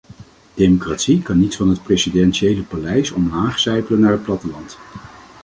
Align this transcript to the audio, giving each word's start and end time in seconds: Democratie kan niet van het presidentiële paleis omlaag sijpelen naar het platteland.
Democratie 0.55 1.21
kan 1.21 1.39
niet 1.39 1.55
van 1.55 1.69
het 1.69 1.83
presidentiële 1.83 2.61
paleis 2.63 3.11
omlaag 3.11 3.59
sijpelen 3.59 3.99
naar 3.99 4.11
het 4.11 4.23
platteland. 4.23 4.77